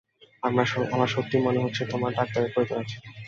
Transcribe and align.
আমার 0.43 1.07
সত্যিই 1.07 1.45
মনে 1.47 1.63
হচ্ছে 1.63 1.81
তোমার 1.85 2.11
ডক্টরের 2.13 2.51
প্রয়োজন 2.53 2.77
আছে। 2.83 2.97